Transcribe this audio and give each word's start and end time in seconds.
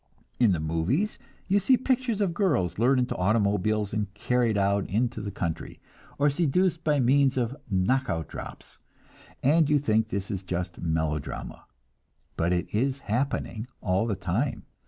In 0.39 0.51
the 0.51 0.59
"movies" 0.59 1.19
you 1.47 1.59
see 1.59 1.77
pictures 1.77 2.21
of 2.21 2.33
girls 2.33 2.79
lured 2.79 2.97
into 2.97 3.15
automobiles, 3.17 3.93
and 3.93 4.11
carried 4.15 4.57
out 4.57 4.89
into 4.89 5.21
the 5.21 5.29
country, 5.29 5.79
or 6.17 6.27
seduced 6.27 6.83
by 6.83 6.99
means 6.99 7.37
of 7.37 7.55
"knock 7.69 8.09
out 8.09 8.27
drops," 8.27 8.79
and 9.43 9.69
you 9.69 9.77
think 9.77 10.07
this 10.07 10.31
is 10.31 10.41
just 10.41 10.81
"melodrama"; 10.81 11.65
but 12.35 12.51
it 12.51 12.73
is 12.73 12.97
happening 13.13 13.67
all 13.79 14.07
the 14.07 14.15
time. 14.15 14.63